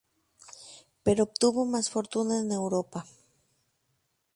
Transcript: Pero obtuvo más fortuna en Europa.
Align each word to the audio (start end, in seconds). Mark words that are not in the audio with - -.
Pero 1.03 1.25
obtuvo 1.25 1.63
más 1.67 1.91
fortuna 1.91 2.39
en 2.39 2.51
Europa. 2.51 3.05